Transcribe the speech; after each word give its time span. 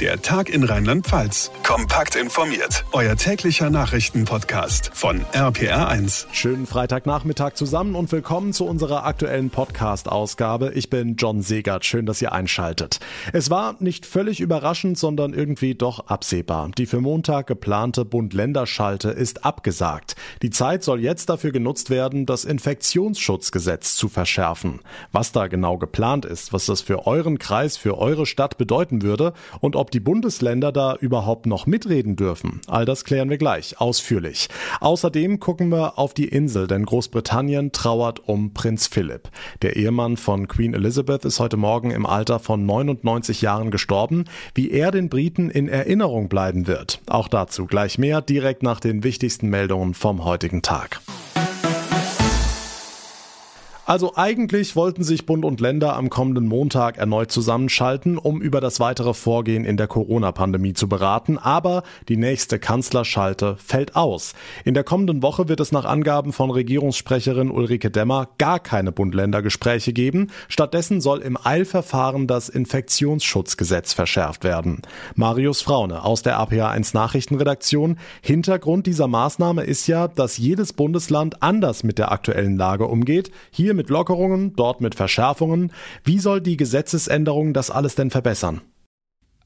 Der 0.00 0.20
Tag 0.20 0.48
in 0.48 0.64
Rheinland-Pfalz. 0.64 1.52
Kompakt 1.62 2.16
informiert. 2.16 2.84
Euer 2.90 3.14
täglicher 3.14 3.70
Nachrichtenpodcast 3.70 4.90
von 4.92 5.20
RPR1. 5.32 6.26
Schönen 6.32 6.66
Freitagnachmittag 6.66 7.52
zusammen 7.54 7.94
und 7.94 8.10
willkommen 8.10 8.52
zu 8.52 8.66
unserer 8.66 9.06
aktuellen 9.06 9.50
Podcast-Ausgabe. 9.50 10.72
Ich 10.74 10.90
bin 10.90 11.14
John 11.14 11.42
Segert. 11.42 11.84
Schön, 11.84 12.06
dass 12.06 12.20
ihr 12.20 12.32
einschaltet. 12.32 12.98
Es 13.32 13.50
war 13.50 13.76
nicht 13.78 14.04
völlig 14.04 14.40
überraschend, 14.40 14.98
sondern 14.98 15.32
irgendwie 15.32 15.76
doch 15.76 16.08
absehbar. 16.08 16.72
Die 16.76 16.86
für 16.86 17.00
Montag 17.00 17.46
geplante 17.46 18.04
Bund-Länder-Schalte 18.04 19.10
ist 19.10 19.44
abgesagt. 19.44 20.16
Die 20.42 20.50
Zeit 20.50 20.82
soll 20.82 20.98
jetzt 21.00 21.28
dafür 21.28 21.52
genutzt 21.52 21.88
werden, 21.88 22.26
das 22.26 22.44
Infektionsschutzgesetz 22.44 23.94
zu 23.94 24.08
verschärfen. 24.08 24.80
Was 25.12 25.30
da 25.30 25.46
genau 25.46 25.78
geplant 25.78 26.24
ist, 26.24 26.52
was 26.52 26.66
das 26.66 26.80
für 26.80 27.06
euren 27.06 27.38
Kreis, 27.38 27.76
für 27.76 27.96
eure 27.96 28.26
Stadt 28.26 28.58
bedeuten 28.58 29.02
würde 29.02 29.34
und 29.60 29.76
ob 29.76 29.83
ob 29.84 29.90
die 29.90 30.00
Bundesländer 30.00 30.72
da 30.72 30.94
überhaupt 30.94 31.44
noch 31.44 31.66
mitreden 31.66 32.16
dürfen. 32.16 32.62
All 32.68 32.86
das 32.86 33.04
klären 33.04 33.28
wir 33.28 33.36
gleich 33.36 33.82
ausführlich. 33.82 34.48
Außerdem 34.80 35.40
gucken 35.40 35.68
wir 35.68 35.98
auf 35.98 36.14
die 36.14 36.24
Insel, 36.24 36.66
denn 36.66 36.86
Großbritannien 36.86 37.70
trauert 37.70 38.26
um 38.26 38.54
Prinz 38.54 38.86
Philipp. 38.86 39.28
Der 39.60 39.76
Ehemann 39.76 40.16
von 40.16 40.48
Queen 40.48 40.72
Elizabeth 40.72 41.26
ist 41.26 41.38
heute 41.38 41.58
Morgen 41.58 41.90
im 41.90 42.06
Alter 42.06 42.38
von 42.38 42.64
99 42.64 43.42
Jahren 43.42 43.70
gestorben. 43.70 44.24
Wie 44.54 44.70
er 44.70 44.90
den 44.90 45.10
Briten 45.10 45.50
in 45.50 45.68
Erinnerung 45.68 46.30
bleiben 46.30 46.66
wird, 46.66 47.02
auch 47.06 47.28
dazu 47.28 47.66
gleich 47.66 47.98
mehr 47.98 48.22
direkt 48.22 48.62
nach 48.62 48.80
den 48.80 49.04
wichtigsten 49.04 49.50
Meldungen 49.50 49.92
vom 49.92 50.24
heutigen 50.24 50.62
Tag. 50.62 51.02
Also 53.86 54.12
eigentlich 54.16 54.76
wollten 54.76 55.04
sich 55.04 55.26
Bund 55.26 55.44
und 55.44 55.60
Länder 55.60 55.94
am 55.94 56.08
kommenden 56.08 56.46
Montag 56.46 56.96
erneut 56.96 57.30
zusammenschalten, 57.30 58.16
um 58.16 58.40
über 58.40 58.62
das 58.62 58.80
weitere 58.80 59.12
Vorgehen 59.12 59.66
in 59.66 59.76
der 59.76 59.88
Corona-Pandemie 59.88 60.72
zu 60.72 60.88
beraten, 60.88 61.36
aber 61.36 61.82
die 62.08 62.16
nächste 62.16 62.58
Kanzlerschalte 62.58 63.56
fällt 63.58 63.94
aus. 63.94 64.32
In 64.64 64.72
der 64.72 64.84
kommenden 64.84 65.22
Woche 65.22 65.50
wird 65.50 65.60
es 65.60 65.70
nach 65.70 65.84
Angaben 65.84 66.32
von 66.32 66.50
Regierungssprecherin 66.50 67.50
Ulrike 67.50 67.90
Demmer 67.90 68.28
gar 68.38 68.58
keine 68.58 68.90
Bund-Länder-Gespräche 68.90 69.92
geben. 69.92 70.30
Stattdessen 70.48 71.02
soll 71.02 71.20
im 71.20 71.36
Eilverfahren 71.42 72.26
das 72.26 72.48
Infektionsschutzgesetz 72.48 73.92
verschärft 73.92 74.44
werden. 74.44 74.80
Marius 75.14 75.60
Fraune 75.60 76.04
aus 76.04 76.22
der 76.22 76.40
APA1 76.40 76.94
Nachrichtenredaktion. 76.94 77.98
Hintergrund 78.22 78.86
dieser 78.86 79.08
Maßnahme 79.08 79.64
ist 79.64 79.86
ja, 79.88 80.08
dass 80.08 80.38
jedes 80.38 80.72
Bundesland 80.72 81.42
anders 81.42 81.84
mit 81.84 81.98
der 81.98 82.12
aktuellen 82.12 82.56
Lage 82.56 82.86
umgeht. 82.86 83.30
Hier 83.50 83.73
hier 83.74 83.82
mit 83.82 83.90
Lockerungen, 83.90 84.54
dort 84.54 84.80
mit 84.80 84.94
Verschärfungen. 84.94 85.72
Wie 86.04 86.18
soll 86.18 86.40
die 86.40 86.56
Gesetzesänderung 86.56 87.52
das 87.52 87.70
alles 87.70 87.94
denn 87.94 88.10
verbessern? 88.10 88.60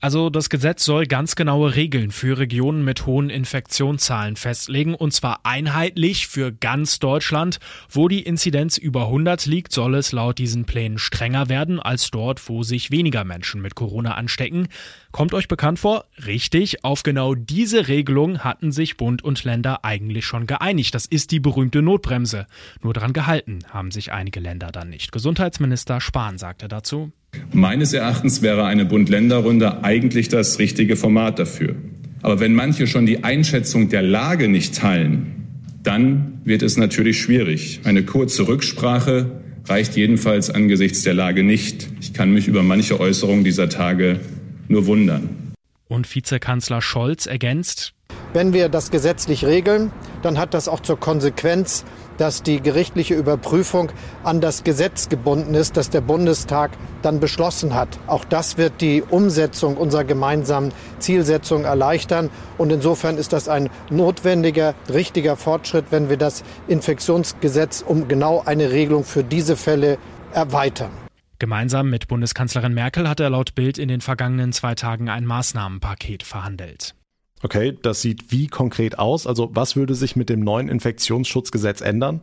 Also 0.01 0.31
das 0.31 0.49
Gesetz 0.49 0.85
soll 0.85 1.07
ganz 1.07 1.35
genaue 1.35 1.75
Regeln 1.75 2.13
für 2.13 2.39
Regionen 2.39 2.85
mit 2.85 3.05
hohen 3.07 3.31
Infektionszahlen 3.31 4.37
festlegen 4.37 4.95
und 4.95 5.13
zwar 5.13 5.41
einheitlich 5.43 6.29
für 6.29 6.53
ganz 6.53 7.01
Deutschland. 7.01 7.59
Wo 7.91 8.07
die 8.07 8.23
Inzidenz 8.23 8.79
über 8.79 9.07
100 9.07 9.47
liegt, 9.47 9.73
soll 9.73 9.97
es 9.97 10.13
laut 10.13 10.39
diesen 10.39 10.67
Plänen 10.67 10.99
strenger 10.99 11.49
werden 11.49 11.81
als 11.81 12.13
dort, 12.13 12.49
wo 12.49 12.63
sich 12.63 12.93
weniger 12.93 13.25
Menschen 13.25 13.61
mit 13.61 13.75
Corona 13.75 14.15
anstecken. 14.15 14.69
Kommt 15.11 15.33
euch 15.33 15.49
bekannt 15.49 15.79
vor? 15.79 16.05
Richtig, 16.27 16.85
auf 16.85 17.03
genau 17.03 17.35
diese 17.35 17.89
Regelung 17.89 18.41
hatten 18.41 18.73
sich 18.73 18.99
Bund 18.99 19.25
und 19.25 19.43
Länder 19.43 19.85
eigentlich 19.85 20.27
schon 20.27 20.47
geeinigt. 20.47 20.95
Das 20.95 21.07
ist 21.07 21.31
die 21.31 21.41
berühmte 21.41 21.81
Notbremse. 21.81 22.47
Nur 22.83 22.93
dran 22.93 23.15
gehalten 23.15 23.61
haben 23.71 23.91
sich 23.91 24.13
einige 24.13 24.39
Länder 24.39 24.69
dann 24.71 24.91
nicht. 24.91 25.11
Gesundheitsminister 25.11 26.01
Spahn 26.01 26.37
sagte 26.37 26.69
dazu. 26.69 27.11
Meines 27.53 27.95
Erachtens 27.95 28.43
wäre 28.43 28.67
eine 28.67 28.85
Bund-Länder-Runde 28.85 29.83
eigentlich 29.83 30.29
das 30.29 30.59
richtige 30.59 30.97
Format 30.97 31.39
dafür. 31.39 31.75
Aber 32.23 32.39
wenn 32.39 32.55
manche 32.55 32.87
schon 32.87 33.07
die 33.07 33.25
Einschätzung 33.25 33.89
der 33.89 34.03
Lage 34.03 34.49
nicht 34.49 34.77
teilen, 34.77 35.47
dann 35.83 36.41
wird 36.45 36.63
es 36.63 36.77
natürlich 36.77 37.21
schwierig. 37.21 37.81
Eine 37.85 38.03
kurze 38.03 38.47
Rücksprache 38.47 39.41
reicht 39.67 39.97
jedenfalls 39.97 40.51
angesichts 40.51 41.03
der 41.03 41.15
Lage 41.15 41.45
nicht. 41.45 41.89
Ich 42.01 42.13
kann 42.13 42.33
mich 42.33 42.49
über 42.49 42.63
manche 42.63 43.01
Äußerungen 43.01 43.45
dieser 43.45 43.69
Tage 43.69 44.21
nur 44.69 44.87
wundern. 44.87 45.55
Und 45.89 46.15
Vizekanzler 46.15 46.83
Scholz 46.83 47.27
ergänzt, 47.27 47.95
wenn 48.35 48.53
wir 48.53 48.69
das 48.69 48.91
gesetzlich 48.91 49.47
regeln, 49.47 49.91
dann 50.21 50.39
hat 50.39 50.53
das 50.53 50.69
auch 50.69 50.81
zur 50.81 51.01
Konsequenz, 51.01 51.87
dass 52.19 52.43
die 52.43 52.61
gerichtliche 52.61 53.15
Überprüfung 53.15 53.91
an 54.23 54.43
das 54.43 54.65
Gesetz 54.65 55.09
gebunden 55.09 55.55
ist, 55.55 55.79
das 55.79 55.89
der 55.89 56.03
Bundestag 56.03 56.73
dann 57.01 57.21
beschlossen 57.21 57.75
hat. 57.75 57.99
Auch 58.07 58.25
das 58.25 58.59
wird 58.59 58.83
die 58.83 59.03
Umsetzung 59.03 59.79
unserer 59.79 60.05
gemeinsamen 60.05 60.73
Zielsetzung 60.99 61.65
erleichtern. 61.65 62.29
Und 62.59 62.71
insofern 62.71 63.17
ist 63.17 63.33
das 63.33 63.49
ein 63.49 63.71
notwendiger, 63.89 64.75
richtiger 64.93 65.37
Fortschritt, 65.37 65.87
wenn 65.91 66.11
wir 66.11 66.19
das 66.19 66.45
Infektionsgesetz 66.67 67.83
um 67.87 68.09
genau 68.09 68.43
eine 68.45 68.73
Regelung 68.73 69.05
für 69.05 69.25
diese 69.25 69.57
Fälle 69.57 69.97
erweitern. 70.35 71.08
Gemeinsam 71.39 71.89
mit 71.89 72.09
Bundeskanzlerin 72.09 72.75
Merkel 72.75 73.09
hat 73.09 73.21
er 73.21 73.31
laut 73.31 73.55
Bild 73.55 73.79
in 73.79 73.89
den 73.89 74.01
vergangenen 74.01 74.53
zwei 74.53 74.75
Tagen 74.75 75.09
ein 75.09 75.25
Maßnahmenpaket 75.25 76.25
verhandelt. 76.25 76.97
Okay, 77.43 77.79
das 77.81 78.03
sieht 78.03 78.33
wie 78.33 78.49
konkret 78.49 78.99
aus? 78.99 79.27
Also 79.27 79.51
was 79.53 79.77
würde 79.77 79.95
sich 79.95 80.17
mit 80.17 80.29
dem 80.29 80.41
neuen 80.41 80.69
Infektionsschutzgesetz 80.69 81.81
ändern? 81.81 82.21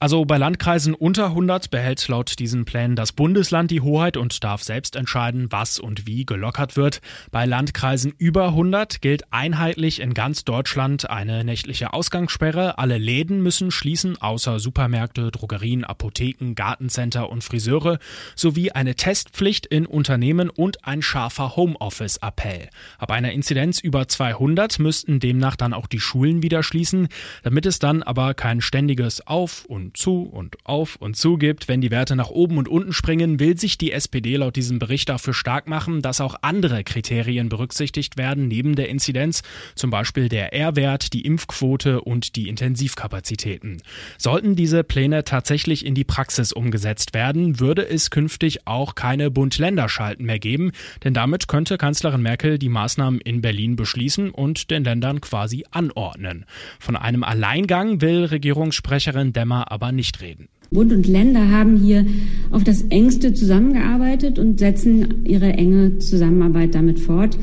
Also 0.00 0.26
bei 0.26 0.36
Landkreisen 0.36 0.92
unter 0.92 1.26
100 1.26 1.70
behält 1.70 2.06
laut 2.08 2.38
diesen 2.38 2.66
Plänen 2.66 2.94
das 2.94 3.12
Bundesland 3.12 3.70
die 3.70 3.80
Hoheit 3.80 4.18
und 4.18 4.44
darf 4.44 4.62
selbst 4.62 4.96
entscheiden, 4.96 5.46
was 5.50 5.78
und 5.78 6.06
wie 6.06 6.26
gelockert 6.26 6.76
wird. 6.76 7.00
Bei 7.30 7.46
Landkreisen 7.46 8.12
über 8.18 8.48
100 8.48 9.00
gilt 9.00 9.32
einheitlich 9.32 10.00
in 10.00 10.12
ganz 10.12 10.44
Deutschland 10.44 11.08
eine 11.08 11.42
nächtliche 11.42 11.94
Ausgangssperre. 11.94 12.76
Alle 12.76 12.98
Läden 12.98 13.42
müssen 13.42 13.70
schließen, 13.70 14.20
außer 14.20 14.58
Supermärkte, 14.58 15.30
Drogerien, 15.30 15.84
Apotheken, 15.84 16.54
Gartencenter 16.54 17.30
und 17.30 17.42
Friseure, 17.42 17.98
sowie 18.36 18.72
eine 18.72 18.96
Testpflicht 18.96 19.64
in 19.64 19.86
Unternehmen 19.86 20.50
und 20.50 20.84
ein 20.84 21.00
scharfer 21.00 21.56
Homeoffice-Appell. 21.56 22.68
Ab 22.98 23.10
einer 23.10 23.32
Inzidenz 23.32 23.80
über 23.80 24.06
200 24.06 24.78
müssten 24.80 25.18
demnach 25.18 25.56
dann 25.56 25.72
auch 25.72 25.86
die 25.86 26.00
Schulen 26.00 26.42
wieder 26.42 26.62
schließen, 26.62 27.08
damit 27.42 27.64
es 27.64 27.78
dann 27.78 28.02
aber 28.02 28.34
kein 28.34 28.60
ständiges 28.60 29.26
Auf 29.26 29.64
und 29.64 29.93
zu 29.94 30.22
und 30.22 30.56
auf 30.64 30.96
und 30.96 31.16
zu 31.16 31.38
gibt. 31.38 31.68
Wenn 31.68 31.80
die 31.80 31.90
Werte 31.90 32.16
nach 32.16 32.30
oben 32.30 32.58
und 32.58 32.68
unten 32.68 32.92
springen, 32.92 33.40
will 33.40 33.58
sich 33.58 33.78
die 33.78 33.92
SPD 33.92 34.36
laut 34.36 34.56
diesem 34.56 34.78
Bericht 34.78 35.08
dafür 35.08 35.34
stark 35.34 35.68
machen, 35.68 36.02
dass 36.02 36.20
auch 36.20 36.36
andere 36.42 36.84
Kriterien 36.84 37.48
berücksichtigt 37.48 38.16
werden 38.16 38.48
neben 38.48 38.74
der 38.74 38.88
Inzidenz, 38.88 39.42
zum 39.74 39.90
Beispiel 39.90 40.28
der 40.28 40.52
R-Wert, 40.52 41.12
die 41.12 41.22
Impfquote 41.22 42.00
und 42.00 42.36
die 42.36 42.48
Intensivkapazitäten. 42.48 43.82
Sollten 44.18 44.56
diese 44.56 44.84
Pläne 44.84 45.24
tatsächlich 45.24 45.86
in 45.86 45.94
die 45.94 46.04
Praxis 46.04 46.52
umgesetzt 46.52 47.14
werden, 47.14 47.60
würde 47.60 47.88
es 47.88 48.10
künftig 48.10 48.66
auch 48.66 48.94
keine 48.94 49.30
Bund-Länder-Schalten 49.30 50.24
mehr 50.24 50.38
geben, 50.38 50.72
denn 51.02 51.14
damit 51.14 51.48
könnte 51.48 51.78
Kanzlerin 51.78 52.22
Merkel 52.22 52.58
die 52.58 52.68
Maßnahmen 52.68 53.20
in 53.20 53.40
Berlin 53.40 53.76
beschließen 53.76 54.30
und 54.30 54.70
den 54.70 54.84
Ländern 54.84 55.20
quasi 55.20 55.64
anordnen. 55.70 56.44
Von 56.78 56.96
einem 56.96 57.22
Alleingang 57.22 58.00
will 58.00 58.24
Regierungssprecherin 58.24 59.32
Demmer 59.32 59.70
aber 59.74 59.90
nicht 59.92 60.22
reden. 60.22 60.48
Bund 60.70 60.92
und 60.92 61.06
Länder 61.06 61.50
haben 61.50 61.76
hier 61.76 62.06
auf 62.50 62.64
das 62.64 62.82
engste 62.82 63.34
zusammengearbeitet 63.34 64.38
und 64.38 64.58
setzen 64.58 65.26
ihre 65.26 65.52
enge 65.52 65.98
Zusammenarbeit 65.98 66.74
damit 66.74 67.00
fort. 67.00 67.36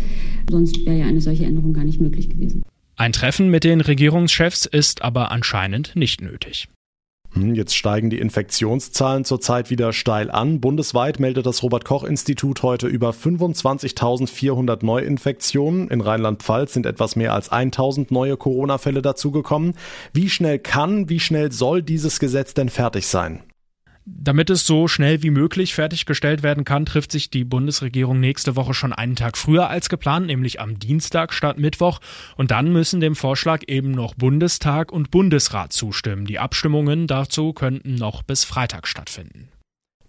Sonst 0.50 0.86
wäre 0.86 1.00
ja 1.00 1.06
eine 1.06 1.22
solche 1.22 1.46
Änderung 1.46 1.74
gar 1.74 1.84
nicht 1.84 2.02
möglich 2.02 2.30
gewesen. 2.30 2.64
Ein 2.96 3.12
Treffen 3.12 3.50
mit 3.50 3.64
den 3.64 3.81
Regierungschefs 3.81 4.66
ist 4.66 5.02
aber 5.02 5.31
anscheinend 5.31 5.96
nicht 5.96 6.22
nötig. 6.22 6.68
Hm, 7.34 7.56
jetzt 7.56 7.75
steigen 7.75 8.09
die 8.09 8.19
Infektionszahlen 8.19 9.24
zurzeit 9.24 9.69
wieder 9.69 9.94
steil 9.94 10.30
an. 10.30 10.59
Bundesweit 10.59 11.19
meldet 11.19 11.46
das 11.46 11.64
Robert 11.64 11.86
Koch 11.86 12.03
Institut 12.03 12.62
heute 12.62 12.88
über 12.88 13.12
25.400 13.12 14.86
Neuinfektionen. 14.86 15.88
In 15.89 16.01
Rheinland-Pfalz 16.01 16.74
sind 16.74 16.86
etwas 16.86 17.16
mehr 17.16 17.33
als 17.33 17.51
1.000 17.51 18.07
neue 18.10 18.36
Corona-Fälle 18.36 19.01
dazugekommen. 19.01 19.75
Wie 20.12 20.30
schnell 20.30 20.60
kann, 20.60 21.07
wie 21.07 21.22
schnell 21.22 21.51
soll 21.51 21.81
dieses 21.81 22.19
Gesetz 22.19 22.54
denn 22.54 22.69
fertig 22.69 23.07
sein? 23.07 23.42
Damit 24.06 24.50
es 24.50 24.65
so 24.65 24.88
schnell 24.88 25.21
wie 25.21 25.30
möglich 25.30 25.75
fertiggestellt 25.75 26.42
werden 26.42 26.63
kann, 26.63 26.86
trifft 26.86 27.12
sich 27.12 27.30
die 27.30 27.44
Bundesregierung 27.44 28.19
nächste 28.19 28.56
Woche 28.56 28.74
schon 28.74 28.94
einen 28.94 29.15
Tag 29.15 29.38
früher 29.38 29.69
als 29.69 29.89
geplant, 29.89 30.25
nämlich 30.25 30.59
am 30.59 30.80
Dienstag 30.80 31.33
statt 31.33 31.59
Mittwoch. 31.59 32.00
Und 32.36 32.50
dann 32.50 32.74
müssen 32.74 33.00
dem 33.00 33.15
Vorschlag 33.15 33.62
eben 33.68 33.92
noch 33.92 34.15
Bundestag 34.15 34.92
und 34.92 35.12
Bundesrat 35.12 35.71
zustimmen. 35.71 36.25
Die 36.25 36.39
Abstimmungen 36.39 37.06
dazu 37.06 37.53
könnten 37.53 37.95
noch 37.95 38.24
bis 38.24 38.44
Freitag 38.44 38.88
stattfinden. 38.88 39.50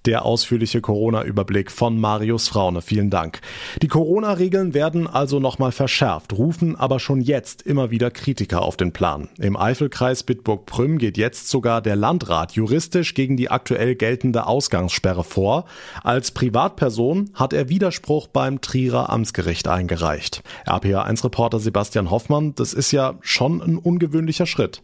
Der 0.05 0.25
ausführliche 0.25 0.81
Corona-Überblick 0.81 1.71
von 1.71 2.01
Marius 2.01 2.49
Fraune. 2.49 2.83
Vielen 2.83 3.09
Dank. 3.09 3.41
Die 3.83 3.89
Corona-Regeln 3.89 4.75
werden 4.75 5.07
also 5.07 5.39
nochmal 5.39 5.71
verschärft, 5.71 6.33
rufen 6.33 6.75
aber 6.75 6.99
schon 6.99 7.21
jetzt 7.21 7.63
immer 7.63 7.93
wieder 7.93 8.11
Kritiker 8.11 8.63
auf 8.63 8.77
den 8.77 8.93
Plan. 8.93 9.29
Im 9.39 9.57
Eifelkreis 9.57 10.25
Bitburg-Prüm 10.25 10.99
geht 10.99 11.17
jetzt 11.17 11.49
sogar 11.49 11.81
der 11.83 11.95
Landrat 11.95 12.53
juristisch 12.53 13.15
gegen 13.15 13.37
die 13.37 13.51
aktuell 13.51 13.95
geltende 13.95 14.47
Ausgangssperre 14.47 15.23
vor. 15.23 15.67
Als 16.03 16.33
Privatperson 16.33 17.31
hat 17.35 17.53
er 17.53 17.69
Widerspruch 17.69 18.27
beim 18.27 18.61
Trierer 18.61 19.09
Amtsgericht 19.09 19.69
eingereicht. 19.69 20.43
RPA1-Reporter 20.67 21.61
Sebastian 21.61 22.11
Hoffmann, 22.11 22.55
das 22.57 22.75
ist 22.75 22.91
ja 22.91 23.15
schon 23.21 23.63
ein 23.63 23.79
ungewöhnlicher 23.79 24.47
Schritt. 24.47 24.83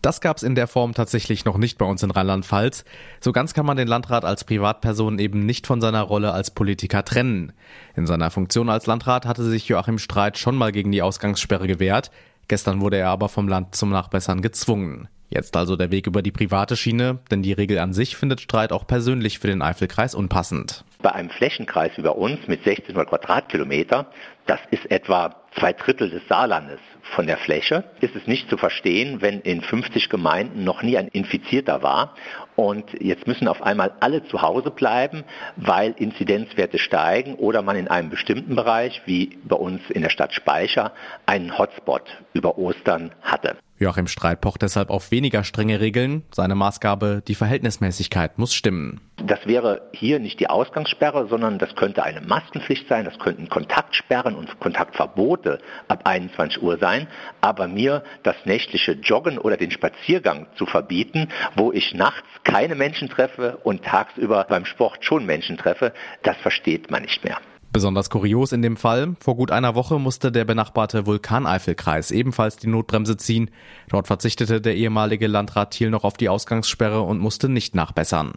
Das 0.00 0.20
gab 0.20 0.36
es 0.36 0.44
in 0.44 0.54
der 0.54 0.68
Form 0.68 0.94
tatsächlich 0.94 1.44
noch 1.44 1.58
nicht 1.58 1.76
bei 1.76 1.84
uns 1.84 2.02
in 2.04 2.12
Rheinland-Pfalz. 2.12 2.84
So 3.20 3.32
ganz 3.32 3.52
kann 3.52 3.66
man 3.66 3.76
den 3.76 3.88
Landrat 3.88 4.24
als 4.24 4.44
Privatperson 4.44 5.18
eben 5.18 5.44
nicht 5.44 5.66
von 5.66 5.80
seiner 5.80 6.02
Rolle 6.02 6.32
als 6.32 6.52
Politiker 6.52 7.04
trennen. 7.04 7.52
In 7.96 8.06
seiner 8.06 8.30
Funktion 8.30 8.68
als 8.68 8.86
Landrat 8.86 9.26
hatte 9.26 9.42
sich 9.42 9.66
Joachim 9.66 9.98
Streit 9.98 10.38
schon 10.38 10.54
mal 10.54 10.70
gegen 10.70 10.92
die 10.92 11.02
Ausgangssperre 11.02 11.66
gewehrt. 11.66 12.12
Gestern 12.46 12.80
wurde 12.80 12.96
er 12.96 13.08
aber 13.08 13.28
vom 13.28 13.48
Land 13.48 13.74
zum 13.74 13.90
Nachbessern 13.90 14.40
gezwungen. 14.40 15.08
Jetzt 15.30 15.56
also 15.56 15.76
der 15.76 15.90
Weg 15.90 16.06
über 16.06 16.22
die 16.22 16.32
private 16.32 16.76
Schiene, 16.76 17.18
denn 17.30 17.42
die 17.42 17.52
Regel 17.52 17.78
an 17.78 17.92
sich 17.92 18.16
findet 18.16 18.40
Streit 18.40 18.72
auch 18.72 18.86
persönlich 18.86 19.38
für 19.38 19.48
den 19.48 19.60
Eifelkreis 19.60 20.14
unpassend. 20.14 20.84
Bei 21.02 21.12
einem 21.12 21.28
Flächenkreis 21.28 21.98
über 21.98 22.16
uns 22.16 22.46
mit 22.46 22.60
1600 22.60 23.08
Quadratkilometer, 23.08 24.06
das 24.46 24.60
ist 24.70 24.90
etwa 24.90 25.36
zwei 25.56 25.72
Drittel 25.72 26.10
des 26.10 26.26
Saarlandes. 26.28 26.80
Von 27.02 27.26
der 27.26 27.38
Fläche, 27.38 27.84
ist 28.00 28.14
es 28.14 28.26
nicht 28.26 28.50
zu 28.50 28.58
verstehen, 28.58 29.22
wenn 29.22 29.40
in 29.40 29.62
50 29.62 30.08
Gemeinden 30.10 30.64
noch 30.64 30.82
nie 30.82 30.98
ein 30.98 31.08
Infizierter 31.08 31.82
war 31.82 32.14
und 32.58 33.00
jetzt 33.00 33.28
müssen 33.28 33.46
auf 33.46 33.62
einmal 33.62 33.92
alle 34.00 34.24
zu 34.24 34.42
Hause 34.42 34.72
bleiben, 34.72 35.22
weil 35.54 35.94
Inzidenzwerte 35.96 36.78
steigen 36.78 37.36
oder 37.36 37.62
man 37.62 37.76
in 37.76 37.86
einem 37.86 38.10
bestimmten 38.10 38.56
Bereich, 38.56 39.00
wie 39.04 39.38
bei 39.44 39.54
uns 39.54 39.80
in 39.90 40.02
der 40.02 40.10
Stadt 40.10 40.34
Speicher, 40.34 40.92
einen 41.24 41.56
Hotspot 41.56 42.02
über 42.32 42.58
Ostern 42.58 43.12
hatte. 43.22 43.56
Joachim 43.80 44.08
Streit 44.08 44.40
pocht 44.40 44.62
deshalb 44.62 44.90
auf 44.90 45.12
weniger 45.12 45.44
strenge 45.44 45.80
Regeln. 45.80 46.24
Seine 46.32 46.56
Maßgabe, 46.56 47.22
die 47.26 47.36
Verhältnismäßigkeit 47.36 48.36
muss 48.36 48.52
stimmen. 48.52 49.00
Das 49.24 49.46
wäre 49.46 49.82
hier 49.92 50.18
nicht 50.18 50.40
die 50.40 50.48
Ausgangssperre, 50.48 51.28
sondern 51.28 51.58
das 51.58 51.76
könnte 51.76 52.02
eine 52.02 52.20
Maskenpflicht 52.20 52.88
sein, 52.88 53.04
das 53.04 53.18
könnten 53.20 53.48
Kontaktsperren 53.48 54.34
und 54.34 54.58
Kontaktverbote 54.58 55.60
ab 55.86 56.00
21 56.04 56.60
Uhr 56.60 56.78
sein. 56.78 57.06
Aber 57.40 57.68
mir 57.68 58.02
das 58.24 58.36
nächtliche 58.44 58.92
Joggen 58.92 59.38
oder 59.38 59.56
den 59.56 59.70
Spaziergang 59.70 60.46
zu 60.56 60.66
verbieten, 60.66 61.28
wo 61.54 61.70
ich 61.72 61.94
nachts 61.94 62.26
keine 62.48 62.74
Menschen 62.74 63.08
treffe 63.08 63.58
und 63.62 63.84
tagsüber 63.84 64.46
beim 64.48 64.64
Sport 64.64 65.04
schon 65.04 65.26
Menschen 65.26 65.58
treffe, 65.58 65.92
das 66.22 66.36
versteht 66.38 66.90
man 66.90 67.02
nicht 67.02 67.22
mehr. 67.22 67.38
Besonders 67.70 68.08
kurios 68.08 68.52
in 68.52 68.62
dem 68.62 68.78
Fall, 68.78 69.14
vor 69.20 69.36
gut 69.36 69.50
einer 69.50 69.74
Woche 69.74 69.98
musste 69.98 70.32
der 70.32 70.46
benachbarte 70.46 71.04
Vulkaneifelkreis 71.04 72.10
ebenfalls 72.10 72.56
die 72.56 72.66
Notbremse 72.66 73.18
ziehen. 73.18 73.50
Dort 73.90 74.06
verzichtete 74.06 74.62
der 74.62 74.74
ehemalige 74.74 75.26
Landrat 75.26 75.72
Thiel 75.72 75.90
noch 75.90 76.04
auf 76.04 76.14
die 76.14 76.30
Ausgangssperre 76.30 77.02
und 77.02 77.20
musste 77.20 77.50
nicht 77.50 77.74
nachbessern. 77.74 78.32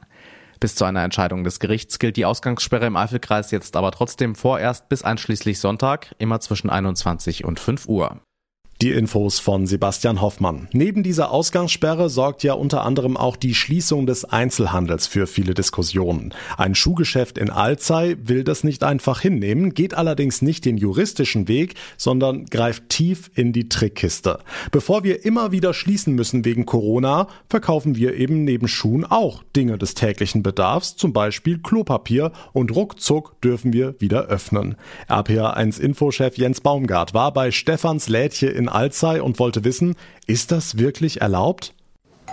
Bis 0.60 0.76
zu 0.76 0.84
einer 0.84 1.04
Entscheidung 1.04 1.46
des 1.46 1.62
Gerichts 1.62 1.98
gilt 1.98 2.18
die 2.18 2.26
Ausgangssperre 2.26 2.86
im 2.86 2.98
Eifelkreis 2.98 3.50
jetzt 3.52 3.78
aber 3.78 3.92
trotzdem 3.92 4.36
vorerst 4.36 4.90
bis 4.90 5.04
einschließlich 5.04 5.60
Sonntag, 5.60 6.14
immer 6.20 6.42
zwischen 6.42 6.70
21 6.70 7.46
und 7.46 7.60
5 7.60 7.88
Uhr. 7.88 8.20
Die 8.82 8.94
Infos 8.94 9.40
von 9.40 9.68
Sebastian 9.68 10.22
Hoffmann. 10.22 10.68
Neben 10.72 11.04
dieser 11.04 11.30
Ausgangssperre 11.30 12.10
sorgt 12.10 12.42
ja 12.42 12.54
unter 12.54 12.84
anderem 12.84 13.16
auch 13.16 13.36
die 13.36 13.54
Schließung 13.54 14.08
des 14.08 14.26
Einzelhandels 14.26 15.06
für 15.06 15.28
viele 15.28 15.54
Diskussionen. 15.54 16.34
Ein 16.58 16.74
Schuhgeschäft 16.74 17.38
in 17.38 17.52
Alzey 17.52 18.18
will 18.24 18.44
das 18.44 18.64
nicht 18.64 18.84
einfach 18.84 19.22
hinnehmen, 19.22 19.76
geht 19.76 19.94
allerdings 19.94 20.42
nicht 20.42 20.66
den 20.66 20.78
juristischen 20.78 21.48
Weg, 21.48 21.76
sondern 21.96 22.46
greift 22.46 22.90
tief 22.90 23.30
in 23.36 23.54
die 23.54 23.70
Trickkiste. 23.70 24.40
Bevor 24.72 25.04
wir 25.04 25.26
immer 25.26 25.52
wieder 25.52 25.76
schließen 25.76 26.16
müssen 26.16 26.44
wegen 26.44 26.66
Corona, 26.66 27.28
verkaufen 27.50 27.96
wir 27.96 28.16
eben 28.16 28.46
neben 28.46 28.68
Schuhen 28.68 29.06
auch 29.06 29.44
Dinge 29.56 29.78
des 29.78 29.94
täglichen 29.94 30.42
Bedarfs, 30.42 30.96
zum 30.96 31.14
Beispiel 31.14 31.60
Klopapier 31.60 32.32
und 32.52 32.76
ruckzuck 32.76 33.40
dürfen 33.42 33.74
wir 33.74 33.94
wieder 34.02 34.24
öffnen. 34.24 34.76
RPA1 35.08 35.80
Infochef 35.80 36.36
Jens 36.40 36.62
Baumgart 36.62 37.14
war 37.14 37.32
bei 37.32 37.52
Stefans 37.52 38.10
Lädche 38.10 38.48
in 38.48 38.71
Alzey 38.72 39.20
und 39.20 39.40
wollte 39.40 39.64
wissen, 39.64 39.96
ist 40.28 40.52
das 40.52 40.78
wirklich 40.78 41.22
erlaubt? 41.22 41.74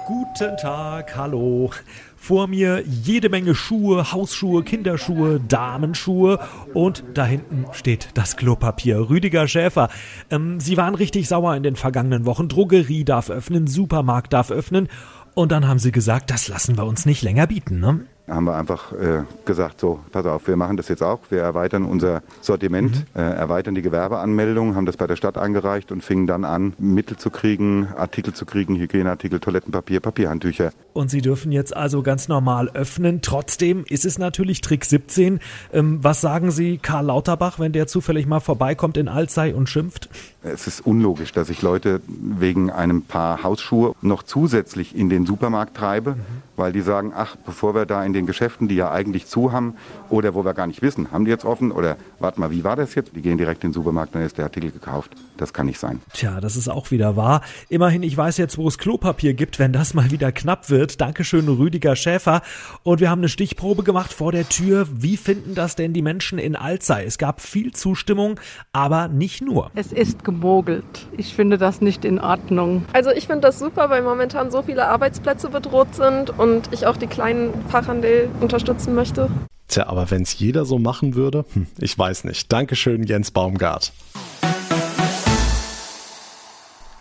Guten 0.07 0.57
Tag, 0.57 1.17
hallo. 1.17 1.71
Vor 2.17 2.47
mir 2.47 2.83
jede 2.87 3.29
Menge 3.29 3.55
Schuhe, 3.55 4.11
Hausschuhe, 4.13 4.63
Kinderschuhe, 4.63 5.39
Damenschuhe 5.39 6.41
und 6.73 7.05
da 7.15 7.25
hinten 7.27 7.67
steht 7.73 8.09
das 8.15 8.37
Klopapier. 8.37 9.11
Rüdiger 9.11 9.47
Schäfer, 9.49 9.91
ähm, 10.31 10.61
Sie 10.61 10.77
waren 10.77 10.95
richtig 10.95 11.29
sauer 11.29 11.55
in 11.57 11.63
den 11.63 11.77
vergangenen 11.77 12.25
Wochen. 12.25 12.49
Drogerie 12.49 13.05
darf 13.05 13.31
öffnen, 13.31 13.67
Supermarkt 13.67 14.33
darf 14.33 14.51
öffnen 14.51 14.89
und 15.35 15.53
dann 15.53 15.69
haben 15.69 15.79
Sie 15.79 15.93
gesagt, 15.93 16.31
das 16.31 16.49
lassen 16.49 16.77
wir 16.77 16.85
uns 16.85 17.05
nicht 17.05 17.23
länger 17.23 17.47
bieten, 17.47 17.79
ne? 17.79 18.07
Haben 18.29 18.45
wir 18.45 18.57
einfach 18.57 18.93
äh, 18.93 19.23
gesagt, 19.45 19.81
so, 19.81 20.01
pass 20.13 20.27
auf, 20.27 20.47
wir 20.47 20.57
machen 20.57 20.77
das 20.77 20.89
jetzt 20.89 21.03
auch. 21.03 21.21
Wir 21.31 21.41
erweitern 21.41 21.85
unser 21.85 22.23
Sortiment, 22.41 23.07
mhm. 23.15 23.21
äh, 23.21 23.31
erweitern 23.31 23.75
die 23.75 23.83
Gewerbeanmeldung, 23.83 24.75
haben 24.75 24.87
das 24.87 24.97
bei 24.97 25.07
der 25.07 25.17
Stadt 25.17 25.39
eingereicht 25.39 25.93
und 25.93 26.03
fingen 26.03 26.27
dann 26.27 26.45
an, 26.45 26.75
Mittel 26.79 27.17
zu 27.17 27.31
kriegen, 27.31 27.89
Artikel 27.97 28.33
zu 28.35 28.47
kriegen, 28.47 28.77
Hygieneartikel, 28.77 29.41
Toilettenpapier, 29.41 30.01
Papierhandtücher. 30.01 30.73
Und 30.93 31.11
Sie 31.11 31.21
dürfen 31.21 31.53
jetzt 31.53 31.77
also 31.77 32.03
ganz 32.03 32.29
normal 32.29 32.71
öffnen. 32.71 33.21
Trotzdem 33.23 33.85
ist 33.89 34.05
es 34.05 34.19
natürlich 34.19 34.61
Trick 34.61 34.85
17. 34.85 35.41
Ähm, 35.73 35.99
was 36.03 36.21
sagen 36.21 36.51
Sie 36.51 36.79
Karl 36.79 37.07
Lauterbach, 37.07 37.59
wenn 37.59 37.73
der 37.73 37.87
zufällig 37.87 38.27
mal 38.27 38.41
vorbeikommt 38.41 38.97
in 38.97 39.09
Alzey 39.09 39.53
und 39.53 39.69
schimpft? 39.69 40.09
Es 40.43 40.67
ist 40.67 40.87
unlogisch, 40.87 41.33
dass 41.33 41.51
ich 41.51 41.63
Leute 41.63 42.01
wegen 42.07 42.71
einem 42.71 43.03
Paar 43.03 43.43
Hausschuhe 43.43 43.95
noch 44.03 44.23
zusätzlich 44.23 44.97
in 44.97 45.09
den 45.09 45.27
Supermarkt 45.27 45.77
treibe. 45.77 46.17
Mhm 46.17 46.48
weil 46.59 46.73
die 46.73 46.81
sagen, 46.81 47.13
ach, 47.15 47.37
bevor 47.37 47.75
wir 47.75 47.87
da 47.87 48.05
in 48.05 48.13
den 48.13 48.27
Geschäften, 48.27 48.69
die 48.69 48.75
ja 48.75 48.91
eigentlich 48.91 49.27
zu 49.27 49.53
haben 49.53 49.75
oder 50.11 50.35
wo 50.35 50.45
wir 50.45 50.55
gar 50.55 50.67
nicht 50.67 50.83
wissen, 50.83 51.13
haben 51.13 51.25
die 51.25 51.31
jetzt 51.31 51.45
offen 51.45 51.71
oder 51.71 51.97
warte 52.19 52.41
mal, 52.41 52.51
wie 52.51 52.65
war 52.65 52.77
das 52.77 52.95
jetzt? 52.95 53.15
Die 53.15 53.23
gehen 53.23 53.39
direkt 53.39 53.65
in 53.65 53.71
den 53.71 53.75
Supermarkt, 53.75 54.15
dann 54.15 54.23
ist 54.23 54.39
der 54.39 54.45
Artikel 54.47 54.71
gekauft. 54.71 55.13
Das 55.37 55.53
kann 55.53 55.67
nicht 55.67 55.79
sein. 55.79 56.01
Tja, 56.13 56.41
das 56.41 56.57
ist 56.57 56.69
auch 56.69 56.91
wieder 56.91 57.17
wahr. 57.17 57.43
Immerhin, 57.69 58.03
ich 58.03 58.17
weiß 58.17 58.39
jetzt, 58.39 58.59
wo 58.59 58.67
es 58.67 58.79
Klopapier 58.79 59.35
gibt, 59.35 59.59
wenn 59.59 59.73
das 59.73 59.95
mal 59.95 60.11
wieder 60.11 60.33
knapp 60.33 60.69
wird. 60.69 61.01
Dankeschön, 61.01 61.49
Rüdiger 61.49 61.95
Schäfer. 61.95 62.43
Und 62.83 63.01
wir 63.01 63.09
haben 63.09 63.21
eine 63.21 63.29
Stichprobe 63.29 63.85
gemacht 63.85 64.13
vor 64.13 64.33
der 64.33 64.49
Tür. 64.49 64.87
Wie 64.91 65.17
finden 65.17 65.55
das 65.55 65.77
denn 65.77 65.93
die 65.93 66.03
Menschen 66.03 66.39
in 66.39 66.57
Alzey? 66.57 67.05
Es 67.05 67.19
gab 67.19 67.41
viel 67.41 67.73
Zustimmung, 67.73 68.41
aber 68.73 69.09
nicht 69.09 69.43
nur. 69.43 69.71
Es 69.75 69.93
ist 69.93 70.25
gemogelt. 70.25 71.07
Ich 71.17 71.35
finde 71.35 71.57
das 71.57 71.81
nicht 71.81 72.05
in 72.05 72.19
Ordnung. 72.19 72.85
Also 72.93 73.11
ich 73.11 73.27
finde 73.27 73.43
das 73.43 73.59
super, 73.59 73.91
weil 73.91 74.03
momentan 74.03 74.51
so 74.51 74.63
viele 74.63 74.89
Arbeitsplätze 74.89 75.51
bedroht 75.51 75.95
sind 75.95 76.37
und 76.37 76.48
und 76.49 76.73
ich 76.73 76.87
auch 76.87 76.97
die 76.97 77.07
kleinen 77.07 77.53
Fachhandel 77.69 78.29
unterstützen 78.41 78.95
möchte. 78.95 79.31
Tja, 79.69 79.87
aber 79.87 80.11
wenn 80.11 80.23
es 80.23 80.39
jeder 80.39 80.65
so 80.65 80.79
machen 80.79 81.15
würde, 81.15 81.45
hm, 81.53 81.67
ich 81.79 81.99
weiß 81.99 82.25
nicht. 82.25 82.51
Dankeschön, 82.51 83.03
Jens 83.05 83.31
Baumgart. 83.31 83.93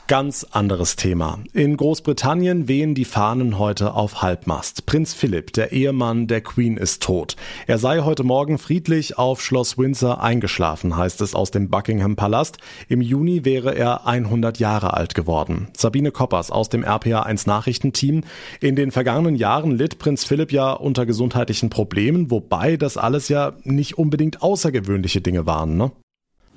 Ganz 0.08 0.46
anderes 0.52 0.96
Thema. 0.96 1.40
In 1.52 1.76
Großbritannien 1.76 2.70
wehen 2.70 2.96
die 2.96 3.04
Fahnen 3.04 3.60
heute 3.60 3.94
auf 3.94 4.22
Halbmast. 4.22 4.86
Prinz 4.86 5.14
Philipp, 5.14 5.52
der 5.52 5.74
Ehemann 5.74 6.28
der 6.28 6.40
Queen, 6.40 6.78
ist 6.78 7.04
tot. 7.04 7.36
Er 7.66 7.78
sei 7.78 8.00
heute 8.00 8.24
Morgen 8.24 8.58
friedlich 8.58 9.18
auf 9.18 9.42
Schloss 9.42 9.78
Windsor 9.78 10.24
eingeschlafen, 10.24 10.96
heißt 10.96 11.20
es 11.20 11.36
aus 11.36 11.52
dem 11.52 11.70
Buckingham 11.70 12.16
Palast. 12.16 12.58
Im 12.88 13.02
Juni 13.02 13.44
wäre 13.44 13.76
er 13.76 14.08
100 14.08 14.60
Jahre 14.60 14.94
alt 14.94 15.14
geworden. 15.14 15.68
Sabine 15.76 16.12
Koppers 16.12 16.52
aus 16.52 16.70
dem 16.70 16.86
RPA1 16.86 17.46
Nachrichtenteam. 17.46 18.24
In 18.62 18.78
den 18.78 18.92
vergangenen 18.92 19.36
Jahren 19.36 19.72
litt 19.72 20.00
Prinz 20.00 20.24
Philipp 20.24 20.54
ja 20.54 20.72
unter 20.72 21.06
gesundheitlichen 21.06 21.70
Problemen, 21.70 22.32
wobei 22.32 22.78
das 22.78 22.96
alles 22.96 23.28
ja 23.28 23.58
nicht 23.66 23.98
unbedingt 23.98 24.42
außergewöhnliche 24.42 25.20
Dinge 25.20 25.46
waren, 25.46 25.76
ne? 25.76 25.92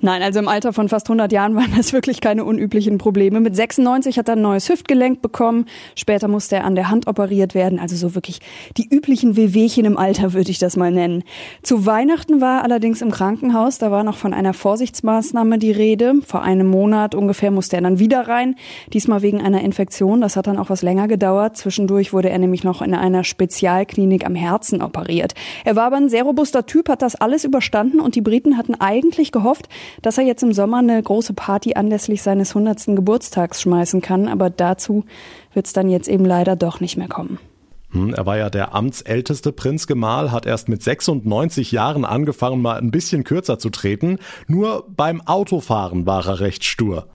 Nein, 0.03 0.23
also 0.23 0.39
im 0.39 0.47
Alter 0.47 0.73
von 0.73 0.89
fast 0.89 1.07
100 1.07 1.31
Jahren 1.31 1.55
waren 1.55 1.73
das 1.77 1.93
wirklich 1.93 2.21
keine 2.21 2.43
unüblichen 2.43 2.97
Probleme. 2.97 3.39
Mit 3.39 3.55
96 3.55 4.17
hat 4.17 4.29
er 4.29 4.35
ein 4.35 4.41
neues 4.41 4.67
Hüftgelenk 4.67 5.21
bekommen. 5.21 5.65
Später 5.95 6.27
musste 6.27 6.55
er 6.55 6.63
an 6.63 6.73
der 6.73 6.89
Hand 6.89 7.05
operiert 7.05 7.53
werden. 7.53 7.79
Also 7.79 7.95
so 7.95 8.15
wirklich 8.15 8.39
die 8.77 8.87
üblichen 8.89 9.35
Wehwehchen 9.35 9.85
im 9.85 9.97
Alter 9.97 10.33
würde 10.33 10.49
ich 10.49 10.57
das 10.57 10.75
mal 10.75 10.91
nennen. 10.91 11.23
Zu 11.61 11.85
Weihnachten 11.85 12.41
war 12.41 12.59
er 12.59 12.63
allerdings 12.63 13.03
im 13.03 13.11
Krankenhaus. 13.11 13.77
Da 13.77 13.91
war 13.91 14.03
noch 14.03 14.17
von 14.17 14.33
einer 14.33 14.53
Vorsichtsmaßnahme 14.53 15.59
die 15.59 15.71
Rede. 15.71 16.15
Vor 16.25 16.41
einem 16.41 16.67
Monat 16.67 17.13
ungefähr 17.13 17.51
musste 17.51 17.75
er 17.75 17.83
dann 17.83 17.99
wieder 17.99 18.27
rein. 18.27 18.55
Diesmal 18.93 19.21
wegen 19.21 19.39
einer 19.39 19.61
Infektion. 19.61 20.21
Das 20.21 20.35
hat 20.35 20.47
dann 20.47 20.57
auch 20.57 20.71
was 20.71 20.81
länger 20.81 21.07
gedauert. 21.07 21.57
Zwischendurch 21.57 22.11
wurde 22.11 22.31
er 22.31 22.39
nämlich 22.39 22.63
noch 22.63 22.81
in 22.81 22.95
einer 22.95 23.23
Spezialklinik 23.23 24.25
am 24.25 24.33
Herzen 24.33 24.81
operiert. 24.81 25.33
Er 25.63 25.75
war 25.75 25.83
aber 25.83 25.97
ein 25.97 26.09
sehr 26.09 26.23
robuster 26.23 26.65
Typ, 26.65 26.89
hat 26.89 27.03
das 27.03 27.13
alles 27.13 27.43
überstanden 27.43 27.99
und 27.99 28.15
die 28.15 28.21
Briten 28.21 28.57
hatten 28.57 28.73
eigentlich 28.73 29.31
gehofft, 29.31 29.69
dass 30.01 30.17
er 30.17 30.23
jetzt 30.23 30.43
im 30.43 30.53
Sommer 30.53 30.79
eine 30.79 31.01
große 31.01 31.33
Party 31.33 31.73
anlässlich 31.75 32.21
seines 32.21 32.55
100. 32.55 32.95
Geburtstags 32.95 33.61
schmeißen 33.61 34.01
kann, 34.01 34.27
aber 34.27 34.49
dazu 34.49 35.05
wird 35.53 35.67
es 35.67 35.73
dann 35.73 35.89
jetzt 35.89 36.07
eben 36.07 36.25
leider 36.25 36.55
doch 36.55 36.79
nicht 36.79 36.97
mehr 36.97 37.07
kommen. 37.07 37.39
Hm, 37.91 38.13
er 38.13 38.25
war 38.25 38.37
ja 38.37 38.49
der 38.49 38.73
amtsälteste 38.73 39.51
Prinzgemahl, 39.51 40.31
hat 40.31 40.45
erst 40.45 40.69
mit 40.69 40.81
96 40.81 41.71
Jahren 41.71 42.05
angefangen, 42.05 42.61
mal 42.61 42.77
ein 42.77 42.91
bisschen 42.91 43.23
kürzer 43.23 43.59
zu 43.59 43.69
treten. 43.69 44.17
Nur 44.47 44.85
beim 44.89 45.21
Autofahren 45.21 46.05
war 46.05 46.25
er 46.25 46.39
recht 46.39 46.63
stur. 46.63 47.07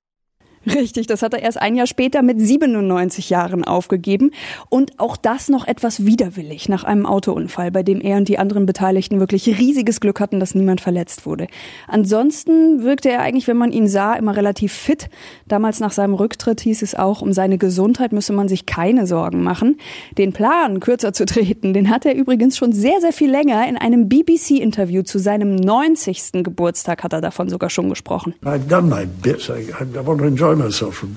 Richtig, 0.66 1.06
das 1.06 1.22
hat 1.22 1.32
er 1.32 1.42
erst 1.42 1.60
ein 1.60 1.76
Jahr 1.76 1.86
später 1.86 2.22
mit 2.22 2.40
97 2.40 3.30
Jahren 3.30 3.64
aufgegeben. 3.64 4.32
Und 4.68 4.98
auch 4.98 5.16
das 5.16 5.48
noch 5.48 5.66
etwas 5.66 6.04
widerwillig 6.04 6.68
nach 6.68 6.84
einem 6.84 7.06
Autounfall, 7.06 7.70
bei 7.70 7.82
dem 7.82 8.00
er 8.00 8.16
und 8.16 8.28
die 8.28 8.38
anderen 8.38 8.66
Beteiligten 8.66 9.20
wirklich 9.20 9.46
riesiges 9.58 10.00
Glück 10.00 10.20
hatten, 10.20 10.40
dass 10.40 10.54
niemand 10.54 10.80
verletzt 10.80 11.26
wurde. 11.26 11.46
Ansonsten 11.86 12.82
wirkte 12.82 13.10
er 13.10 13.20
eigentlich, 13.20 13.46
wenn 13.46 13.56
man 13.56 13.72
ihn 13.72 13.86
sah, 13.86 14.14
immer 14.14 14.36
relativ 14.36 14.72
fit. 14.72 15.08
Damals 15.46 15.80
nach 15.80 15.92
seinem 15.92 16.14
Rücktritt 16.14 16.60
hieß 16.60 16.82
es 16.82 16.94
auch, 16.94 17.22
um 17.22 17.32
seine 17.32 17.58
Gesundheit 17.58 18.12
müsse 18.12 18.32
man 18.32 18.48
sich 18.48 18.66
keine 18.66 19.06
Sorgen 19.06 19.42
machen. 19.42 19.78
Den 20.18 20.32
Plan, 20.32 20.80
kürzer 20.80 21.12
zu 21.12 21.26
treten, 21.26 21.74
den 21.74 21.90
hat 21.90 22.04
er 22.06 22.14
übrigens 22.14 22.56
schon 22.56 22.72
sehr, 22.72 23.00
sehr 23.00 23.12
viel 23.12 23.30
länger. 23.30 23.68
In 23.68 23.76
einem 23.76 24.08
BBC-Interview 24.08 25.02
zu 25.02 25.18
seinem 25.18 25.54
90. 25.54 26.42
Geburtstag 26.44 27.04
hat 27.04 27.12
er 27.12 27.20
davon 27.20 27.48
sogar 27.48 27.70
schon 27.70 27.88
gesprochen. 27.88 28.34
I've 28.44 28.66
done 28.68 28.88
my 28.88 29.06
bit. 29.06 29.48
I, 29.48 29.70
I 29.70 30.06
want 30.06 30.20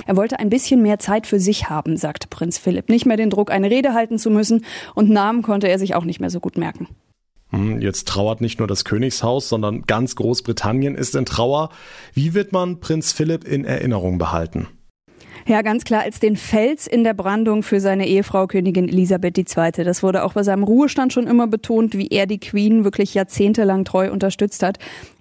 er 0.05 0.15
wollte 0.15 0.39
ein 0.39 0.50
bisschen 0.50 0.81
mehr 0.81 1.00
Zeit 1.00 1.27
für 1.27 1.39
sich 1.39 1.69
haben, 1.69 1.98
sagte 1.98 2.27
Prinz 2.27 2.58
Philipp. 2.58 2.89
Nicht 2.89 3.05
mehr 3.05 3.17
den 3.17 3.29
Druck, 3.29 3.51
eine 3.51 3.69
Rede 3.69 3.93
halten 3.93 4.17
zu 4.17 4.29
müssen 4.29 4.65
und 4.96 5.10
Namen 5.10 5.41
konnte 5.41 5.67
er 5.67 5.79
sich 5.79 5.96
auch 5.96 6.05
nicht 6.05 6.19
mehr 6.19 6.29
so 6.29 6.39
gut 6.39 6.58
merken. 6.58 6.88
Hm, 7.51 7.81
jetzt 7.81 8.08
trauert 8.08 8.41
nicht 8.41 8.60
nur 8.60 8.67
das 8.67 8.86
Königshaus, 8.86 9.50
sondern 9.50 9.84
ganz 9.84 10.15
Großbritannien 10.15 10.96
ist 10.96 11.15
in 11.15 11.25
Trauer. 11.25 11.69
Wie 12.13 12.34
wird 12.34 12.53
man 12.53 12.79
Prinz 12.79 13.12
Philipp 13.12 13.43
in 13.43 13.65
Erinnerung 13.65 14.17
behalten? 14.17 14.67
Ja, 15.48 15.62
ganz 15.62 15.84
klar 15.84 16.01
als 16.01 16.19
den 16.19 16.36
Fels 16.36 16.88
in 16.88 17.03
der 17.03 17.13
Brandung 17.13 17.63
für 17.63 17.79
seine 17.79 18.08
Ehefrau 18.08 18.48
Königin 18.48 18.88
Elisabeth 18.88 19.38
II. 19.38 19.84
Das 19.84 20.03
wurde 20.03 20.24
auch 20.24 20.34
bei 20.34 20.43
seinem 20.43 20.63
Ruhestand 20.63 21.13
schon 21.13 21.27
immer 21.27 21.48
betont, 21.48 21.98
wie 21.98 22.08
er 22.08 22.25
die 22.25 22.39
Queen 22.39 22.84
wirklich 22.84 23.13
jahrzehntelang 23.13 23.86
treu 23.86 24.12
unterstützt 24.12 24.63
hat. 24.63 24.77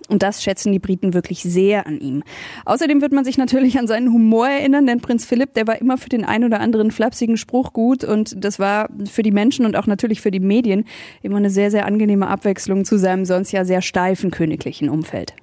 Und 0.09 0.23
das 0.23 0.43
schätzen 0.43 0.73
die 0.73 0.79
Briten 0.79 1.13
wirklich 1.13 1.43
sehr 1.43 1.87
an 1.87 2.01
ihm. 2.01 2.23
Außerdem 2.65 3.03
wird 3.03 3.13
man 3.13 3.25
sich 3.25 3.37
natürlich 3.37 3.79
an 3.79 3.87
seinen 3.87 4.13
Humor 4.13 4.49
erinnern, 4.49 4.87
denn 4.87 5.01
Prinz 5.01 5.27
Philipp, 5.27 5.53
der 5.55 5.67
war 5.67 5.81
immer 5.81 5.99
für 5.99 6.09
den 6.09 6.25
ein 6.25 6.45
oder 6.45 6.61
anderen 6.61 6.91
flapsigen 6.91 7.37
Spruch 7.37 7.73
gut 7.73 8.05
und 8.05 8.43
das 8.43 8.59
war 8.59 8.89
für 9.05 9.23
die 9.23 9.31
Menschen 9.31 9.67
und 9.67 9.77
auch 9.77 9.87
natürlich 9.87 10.23
für 10.23 10.31
die 10.31 10.41
Medien 10.41 10.85
immer 11.23 11.37
eine 11.37 11.51
sehr, 11.51 11.71
sehr 11.71 11.85
angenehme 11.85 12.27
Abwechslung 12.27 12.87
zu 12.87 12.99
seinem 12.99 13.27
sonst 13.27 13.53
ja 13.53 13.65
sehr 13.67 13.83
steifen 13.83 14.31
königlichen 14.31 14.89
Umfeld. 14.89 15.35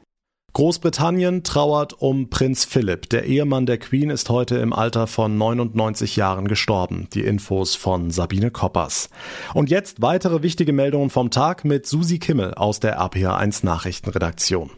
Großbritannien 0.56 1.44
trauert 1.44 2.02
um 2.02 2.30
Prinz 2.30 2.64
Philipp. 2.64 3.10
Der 3.10 3.26
Ehemann 3.26 3.66
der 3.66 3.78
Queen 3.78 4.10
ist 4.10 4.30
heute 4.30 4.56
im 4.56 4.72
Alter 4.72 5.06
von 5.06 5.38
99 5.38 6.16
Jahren 6.16 6.48
gestorben. 6.48 7.10
Die 7.14 7.26
Infos 7.26 7.76
von 7.76 8.10
Sabine 8.10 8.52
Koppers. 8.52 9.10
Und 9.54 9.70
jetzt 9.70 10.02
weitere 10.02 10.44
wichtige 10.44 10.72
Meldungen 10.72 11.10
vom 11.10 11.30
Tag 11.30 11.66
mit 11.66 11.86
Susi 11.86 12.20
Kimmel 12.20 12.54
aus 12.54 12.80
der 12.80 13.02
RPA1 13.02 13.66
Nachrichtenredaktion. 13.66 14.70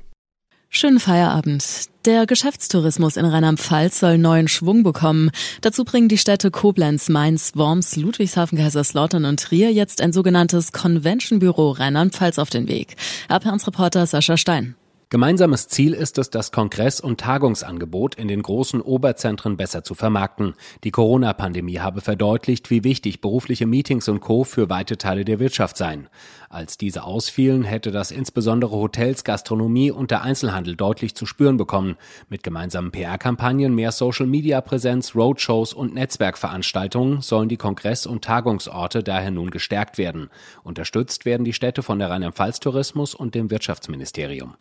Schönen 0.69 0.99
Feierabend. 0.99 1.63
Der 2.05 2.25
Geschäftstourismus 2.25 3.15
in 3.15 3.25
Rheinland-Pfalz 3.25 3.99
soll 3.99 4.17
neuen 4.17 4.47
Schwung 4.47 4.81
bekommen. 4.81 5.29
Dazu 5.61 5.85
bringen 5.85 6.09
die 6.09 6.17
Städte 6.17 6.49
Koblenz, 6.49 7.07
Mainz, 7.07 7.51
Worms, 7.53 7.97
Ludwigshafen, 7.97 8.57
Kaiserslautern 8.57 9.25
und 9.25 9.39
Trier 9.39 9.71
jetzt 9.71 10.01
ein 10.01 10.11
sogenanntes 10.11 10.71
Convention-Büro 10.71 11.69
Rheinland-Pfalz 11.69 12.39
auf 12.39 12.49
den 12.49 12.67
Weg. 12.67 12.95
RPA1-Reporter 13.29 14.07
Sascha 14.07 14.37
Stein. 14.37 14.75
Gemeinsames 15.09 15.69
Ziel 15.69 15.93
ist 15.93 16.17
es, 16.17 16.31
das 16.31 16.51
Kongress- 16.51 16.99
und 16.99 17.21
Tagungsangebot 17.21 18.15
in 18.15 18.27
den 18.27 18.43
großen 18.43 18.81
Oberzentren 18.81 19.55
besser 19.55 19.81
zu 19.85 19.95
vermarkten. 19.95 20.53
Die 20.83 20.91
Corona-Pandemie 20.91 21.79
habe 21.79 22.01
verdeutlicht, 22.01 22.69
wie 22.69 22.83
wichtig 22.83 23.21
berufliche 23.21 23.65
Meetings 23.65 24.09
und 24.09 24.19
Co. 24.19 24.43
für 24.43 24.69
weite 24.69 24.97
Teile 24.97 25.23
der 25.23 25.39
Wirtschaft 25.39 25.77
seien. 25.77 26.09
Als 26.49 26.77
diese 26.77 27.05
ausfielen, 27.05 27.63
hätte 27.63 27.91
das 27.91 28.11
insbesondere 28.11 28.71
Hotels, 28.75 29.23
Gastronomie 29.23 29.91
und 29.91 30.11
der 30.11 30.23
Einzelhandel 30.23 30.75
deutlich 30.75 31.15
zu 31.15 31.25
spüren 31.25 31.55
bekommen. 31.55 31.95
Mit 32.27 32.43
gemeinsamen 32.43 32.91
PR-Kampagnen, 32.91 33.73
mehr 33.73 33.93
Social-Media-Präsenz, 33.93 35.15
Roadshows 35.15 35.71
und 35.71 35.93
Netzwerkveranstaltungen 35.93 37.21
sollen 37.21 37.47
die 37.47 37.55
Kongress- 37.55 38.07
und 38.07 38.25
Tagungsorte 38.25 39.03
daher 39.03 39.31
nun 39.31 39.51
gestärkt 39.51 39.97
werden. 39.97 40.29
Unterstützt 40.65 41.23
werden 41.23 41.45
die 41.45 41.53
Städte 41.53 41.81
von 41.81 41.97
der 41.97 42.09
Rheinland-Pfalz-Tourismus 42.09 43.15
und 43.15 43.35
dem 43.35 43.49
Wirtschaftsministerium. 43.49 44.55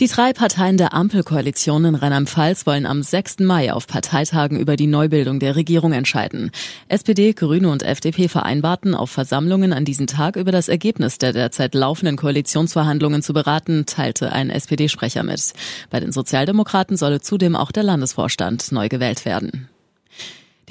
Die 0.00 0.06
drei 0.08 0.32
Parteien 0.32 0.78
der 0.78 0.94
Ampelkoalition 0.94 1.84
in 1.84 1.94
Rheinland-Pfalz 1.94 2.66
wollen 2.66 2.86
am 2.86 3.02
6. 3.02 3.40
Mai 3.40 3.70
auf 3.70 3.86
Parteitagen 3.86 4.58
über 4.58 4.76
die 4.76 4.86
Neubildung 4.86 5.40
der 5.40 5.56
Regierung 5.56 5.92
entscheiden. 5.92 6.52
SPD, 6.88 7.34
Grüne 7.34 7.68
und 7.68 7.82
FDP 7.82 8.28
vereinbarten, 8.28 8.94
auf 8.94 9.10
Versammlungen 9.10 9.74
an 9.74 9.84
diesem 9.84 10.06
Tag 10.06 10.36
über 10.36 10.52
das 10.52 10.70
Ergebnis 10.70 11.18
der 11.18 11.34
derzeit 11.34 11.74
laufenden 11.74 12.16
Koalitionsverhandlungen 12.16 13.20
zu 13.20 13.34
beraten, 13.34 13.84
teilte 13.84 14.32
ein 14.32 14.48
SPD-Sprecher 14.48 15.22
mit. 15.22 15.52
Bei 15.90 16.00
den 16.00 16.12
Sozialdemokraten 16.12 16.96
solle 16.96 17.20
zudem 17.20 17.54
auch 17.54 17.70
der 17.70 17.82
Landesvorstand 17.82 18.72
neu 18.72 18.88
gewählt 18.88 19.26
werden. 19.26 19.68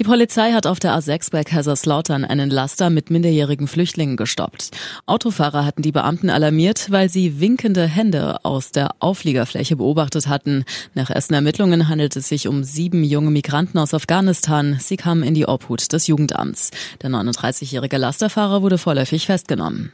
Die 0.00 0.04
Polizei 0.04 0.52
hat 0.52 0.66
auf 0.66 0.80
der 0.80 0.98
A6 0.98 1.30
bei 1.30 1.44
Kaiserslautern 1.44 2.24
einen 2.24 2.48
Laster 2.48 2.88
mit 2.88 3.10
minderjährigen 3.10 3.68
Flüchtlingen 3.68 4.16
gestoppt. 4.16 4.70
Autofahrer 5.04 5.66
hatten 5.66 5.82
die 5.82 5.92
Beamten 5.92 6.30
alarmiert, 6.30 6.90
weil 6.90 7.10
sie 7.10 7.38
winkende 7.38 7.86
Hände 7.86 8.42
aus 8.42 8.72
der 8.72 8.92
Aufliegerfläche 9.00 9.76
beobachtet 9.76 10.26
hatten. 10.26 10.64
Nach 10.94 11.10
ersten 11.10 11.34
Ermittlungen 11.34 11.88
handelt 11.88 12.16
es 12.16 12.30
sich 12.30 12.48
um 12.48 12.64
sieben 12.64 13.04
junge 13.04 13.30
Migranten 13.30 13.76
aus 13.76 13.92
Afghanistan. 13.92 14.78
Sie 14.80 14.96
kamen 14.96 15.22
in 15.22 15.34
die 15.34 15.46
Obhut 15.46 15.92
des 15.92 16.06
Jugendamts. 16.06 16.70
Der 17.02 17.10
39-jährige 17.10 17.98
Lasterfahrer 17.98 18.62
wurde 18.62 18.78
vorläufig 18.78 19.26
festgenommen. 19.26 19.92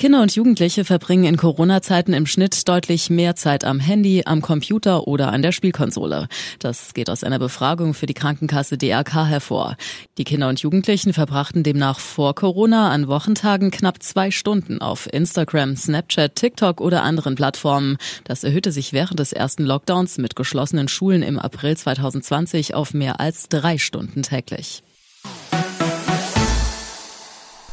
Kinder 0.00 0.22
und 0.22 0.34
Jugendliche 0.34 0.86
verbringen 0.86 1.24
in 1.24 1.36
Corona-Zeiten 1.36 2.14
im 2.14 2.24
Schnitt 2.24 2.66
deutlich 2.66 3.10
mehr 3.10 3.36
Zeit 3.36 3.66
am 3.66 3.80
Handy, 3.80 4.22
am 4.24 4.40
Computer 4.40 5.06
oder 5.06 5.30
an 5.30 5.42
der 5.42 5.52
Spielkonsole. 5.52 6.26
Das 6.58 6.94
geht 6.94 7.10
aus 7.10 7.22
einer 7.22 7.38
Befragung 7.38 7.92
für 7.92 8.06
die 8.06 8.14
Krankenkasse 8.14 8.78
DRK 8.78 9.26
hervor. 9.26 9.76
Die 10.16 10.24
Kinder 10.24 10.48
und 10.48 10.58
Jugendlichen 10.62 11.12
verbrachten 11.12 11.64
demnach 11.64 11.98
vor 11.98 12.34
Corona 12.34 12.90
an 12.90 13.08
Wochentagen 13.08 13.70
knapp 13.70 14.02
zwei 14.02 14.30
Stunden 14.30 14.80
auf 14.80 15.06
Instagram, 15.12 15.76
Snapchat, 15.76 16.34
TikTok 16.34 16.80
oder 16.80 17.02
anderen 17.02 17.34
Plattformen. 17.34 17.98
Das 18.24 18.42
erhöhte 18.42 18.72
sich 18.72 18.94
während 18.94 19.20
des 19.20 19.34
ersten 19.34 19.64
Lockdowns 19.64 20.16
mit 20.16 20.34
geschlossenen 20.34 20.88
Schulen 20.88 21.22
im 21.22 21.38
April 21.38 21.76
2020 21.76 22.72
auf 22.72 22.94
mehr 22.94 23.20
als 23.20 23.50
drei 23.50 23.76
Stunden 23.76 24.22
täglich. 24.22 24.82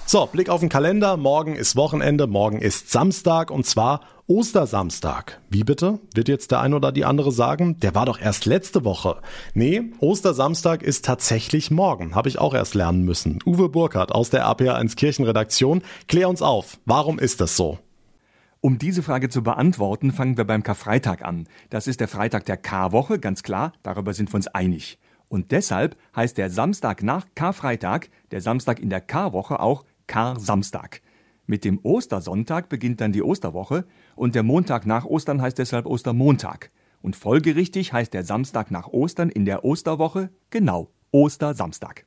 So, 0.10 0.26
Blick 0.26 0.48
auf 0.48 0.62
den 0.62 0.70
Kalender. 0.70 1.18
Morgen 1.18 1.58
ist 1.58 1.76
Wochenende, 1.76 2.28
morgen 2.28 2.60
ist 2.60 2.90
Samstag 2.92 3.52
und 3.52 3.66
zwar 3.66 4.00
Ostersamstag. 4.26 5.42
Wie 5.50 5.66
bitte? 5.66 6.00
Wird 6.14 6.30
jetzt 6.30 6.52
der 6.52 6.62
ein 6.62 6.74
oder 6.74 6.94
die 6.94 7.04
andere 7.04 7.34
sagen? 7.34 7.78
Der 7.82 7.94
war 7.94 8.06
doch 8.06 8.18
erst 8.18 8.46
letzte 8.46 8.86
Woche. 8.86 9.20
Nee, 9.54 9.92
Ostersamstag 10.00 10.82
ist 10.82 11.04
tatsächlich 11.04 11.72
morgen. 11.72 12.16
Habe 12.16 12.30
ich 12.30 12.40
auch 12.40 12.54
erst 12.54 12.74
lernen 12.74 13.04
müssen. 13.04 13.40
Uwe 13.46 13.68
Burkhardt 13.68 14.14
aus 14.14 14.30
der 14.30 14.48
APA1 14.48 14.96
Kirchenredaktion. 14.96 15.82
Klär 16.08 16.30
uns 16.30 16.42
auf. 16.42 16.80
Warum 16.86 17.20
ist 17.20 17.42
das 17.42 17.58
so? 17.58 17.78
Um 18.62 18.80
diese 18.80 19.04
Frage 19.04 19.28
zu 19.28 19.44
beantworten, 19.44 20.14
fangen 20.14 20.38
wir 20.38 20.48
beim 20.48 20.64
Karfreitag 20.64 21.26
an. 21.26 21.50
Das 21.70 21.86
ist 21.86 22.00
der 22.00 22.08
Freitag 22.08 22.46
der 22.46 22.56
Karwoche, 22.56 23.20
ganz 23.20 23.44
klar. 23.44 23.74
Darüber 23.84 24.14
sind 24.14 24.32
wir 24.32 24.36
uns 24.36 24.48
einig. 24.48 25.00
Und 25.28 25.52
deshalb 25.52 25.98
heißt 26.16 26.38
der 26.38 26.50
Samstag 26.50 27.04
nach 27.04 27.26
Karfreitag, 27.36 28.10
der 28.32 28.40
Samstag 28.40 28.80
in 28.80 28.90
der 28.90 29.02
Karwoche 29.02 29.60
auch 29.60 29.84
Kar-Samstag. 30.08 31.02
Mit 31.46 31.64
dem 31.64 31.80
Ostersonntag 31.84 32.68
beginnt 32.70 33.00
dann 33.00 33.14
die 33.14 33.24
Osterwoche 33.24 33.86
und 34.16 34.36
der 34.36 34.44
Montag 34.44 34.86
nach 34.86 35.06
Ostern 35.06 35.42
heißt 35.42 35.58
deshalb 35.58 35.86
Ostermontag. 35.86 36.72
Und 37.02 37.16
folgerichtig 37.16 37.94
heißt 37.94 38.14
der 38.14 38.24
Samstag 38.24 38.72
nach 38.72 38.88
Ostern 38.88 39.30
in 39.30 39.46
der 39.46 39.64
Osterwoche 39.64 40.30
genau 40.50 40.90
Ostersamstag. 41.12 42.06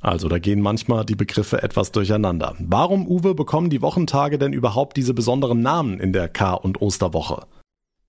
Also 0.00 0.28
da 0.28 0.38
gehen 0.38 0.62
manchmal 0.62 1.04
die 1.04 1.14
Begriffe 1.14 1.62
etwas 1.62 1.92
durcheinander. 1.92 2.56
Warum, 2.58 3.06
Uwe, 3.06 3.34
bekommen 3.34 3.68
die 3.68 3.82
Wochentage 3.82 4.38
denn 4.38 4.54
überhaupt 4.54 4.96
diese 4.96 5.12
besonderen 5.12 5.60
Namen 5.60 6.00
in 6.00 6.14
der 6.14 6.28
Kar- 6.28 6.64
und 6.64 6.80
Osterwoche? 6.80 7.46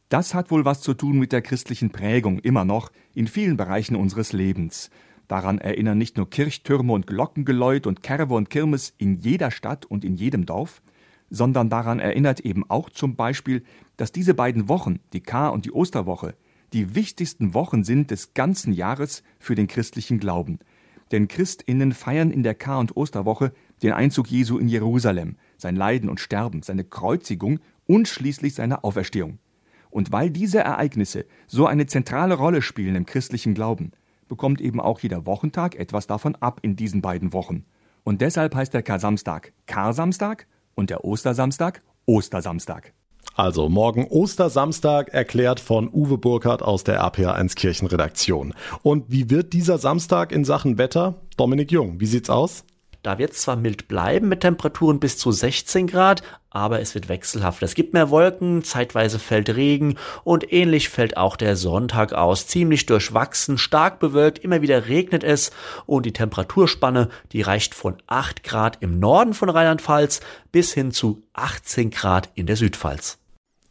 Das 0.08 0.34
hat 0.34 0.52
wohl 0.52 0.64
was 0.64 0.82
zu 0.82 0.94
tun 0.94 1.20
mit 1.20 1.32
der 1.32 1.42
christlichen 1.42 1.92
Prägung 1.92 2.40
immer 2.40 2.64
noch 2.64 2.92
in 3.14 3.28
vielen 3.28 3.58
Bereichen 3.58 3.96
unseres 3.96 4.32
Lebens. 4.32 4.90
Daran 5.32 5.60
erinnern 5.60 5.98
nicht 5.98 6.18
nur 6.18 6.30
Kirchtürme 6.30 6.92
und 6.92 7.08
Glockengeläut 7.08 7.88
und 7.88 8.04
Kerwe 8.04 8.34
und 8.34 8.50
Kirmes 8.50 8.94
in 8.98 9.22
jeder 9.22 9.50
Stadt 9.50 9.86
und 9.86 10.04
in 10.04 10.18
jedem 10.18 10.46
Dorf, 10.46 10.82
sondern 11.30 11.70
daran 11.70 12.02
erinnert 12.02 12.42
eben 12.42 12.70
auch 12.70 12.90
zum 12.90 13.16
Beispiel, 13.16 13.64
dass 13.96 14.12
diese 14.12 14.34
beiden 14.34 14.68
Wochen, 14.68 15.00
die 15.14 15.22
Kar- 15.22 15.54
und 15.54 15.64
die 15.64 15.72
Osterwoche, 15.72 16.36
die 16.74 16.96
wichtigsten 16.96 17.54
Wochen 17.54 17.86
sind 17.86 18.12
des 18.12 18.34
ganzen 18.34 18.74
Jahres 18.74 19.24
für 19.40 19.56
den 19.56 19.68
christlichen 19.68 20.20
Glauben. 20.20 20.60
Denn 21.14 21.30
Christinnen 21.30 21.94
feiern 21.94 22.32
in 22.32 22.44
der 22.44 22.56
Kar- 22.56 22.80
und 22.80 22.98
Osterwoche 22.98 23.54
den 23.84 23.94
Einzug 23.94 24.28
Jesu 24.28 24.58
in 24.58 24.68
Jerusalem, 24.68 25.38
sein 25.56 25.78
Leiden 25.78 26.10
und 26.10 26.20
Sterben, 26.20 26.62
seine 26.62 26.84
Kreuzigung 26.84 27.62
und 27.88 28.10
schließlich 28.10 28.56
seine 28.56 28.84
Auferstehung. 28.84 29.40
Und 29.92 30.12
weil 30.12 30.30
diese 30.30 30.60
Ereignisse 30.60 31.26
so 31.48 31.68
eine 31.68 31.86
zentrale 31.86 32.34
Rolle 32.34 32.62
spielen 32.62 32.96
im 32.96 33.06
christlichen 33.06 33.54
Glauben, 33.54 33.94
bekommt 34.32 34.62
eben 34.62 34.80
auch 34.80 35.02
jeder 35.02 35.26
Wochentag 35.26 35.76
etwas 35.76 36.08
davon 36.08 36.36
ab 36.38 36.60
in 36.62 36.78
diesen 36.78 37.02
beiden 37.02 37.34
Wochen. 37.34 37.66
Und 38.06 38.22
deshalb 38.22 38.56
heißt 38.56 38.74
der 38.74 38.82
Kar-Samstag 38.82 39.52
Kar-Samstag 39.66 40.48
und 40.74 40.90
der 40.90 41.04
Ostersamstag 41.04 41.82
Ostersamstag. 42.06 42.94
Also 43.36 43.68
morgen 43.68 44.08
Ostersamstag 44.08 45.10
erklärt 45.10 45.60
von 45.60 45.90
Uwe 45.94 46.18
Burkhardt 46.18 46.62
aus 46.62 46.86
der 46.86 47.04
RPA1 47.04 47.56
Kirchenredaktion. 47.56 48.54
Und 48.84 49.12
wie 49.12 49.30
wird 49.30 49.52
dieser 49.52 49.78
Samstag 49.78 50.32
in 50.32 50.46
Sachen 50.46 50.78
Wetter? 50.78 51.16
Dominik 51.36 51.70
Jung, 51.70 52.00
wie 52.00 52.06
sieht's 52.06 52.30
aus? 52.30 52.64
Da 53.03 53.17
wird 53.17 53.31
es 53.31 53.41
zwar 53.41 53.55
mild 53.55 53.88
bleiben 53.88 54.29
mit 54.29 54.41
Temperaturen 54.41 55.00
bis 55.00 55.17
zu 55.17 55.31
16 55.31 55.88
Grad, 55.88 56.22
aber 56.51 56.81
es 56.81 56.93
wird 56.93 57.10
wechselhaft. 57.10 57.63
Es 57.63 57.74
gibt 57.74 57.93
mehr 57.93 58.12
Wolken, 58.12 58.63
zeitweise 58.63 59.17
fällt 59.17 59.50
Regen 59.50 59.96
und 60.24 60.53
ähnlich 60.53 60.89
fällt 60.89 61.17
auch 61.17 61.36
der 61.36 61.55
Sonntag 61.55 62.13
aus. 62.13 62.46
Ziemlich 62.46 62.86
durchwachsen, 62.86 63.58
stark 63.58 64.00
bewölkt, 64.00 64.39
immer 64.39 64.62
wieder 64.62 64.88
regnet 64.88 65.24
es 65.24 65.51
und 65.88 66.05
die 66.05 66.13
Temperaturspanne, 66.13 67.10
die 67.31 67.41
reicht 67.41 67.74
von 67.74 67.98
8 68.05 68.43
Grad 68.43 68.77
im 68.81 69.00
Norden 69.00 69.34
von 69.34 69.50
Rheinland-Pfalz 69.50 70.20
bis 70.51 70.74
hin 70.74 70.91
zu 70.91 71.24
18 71.34 71.89
Grad 71.89 72.29
in 72.36 72.46
der 72.46 72.58
Südpfalz. 72.58 73.21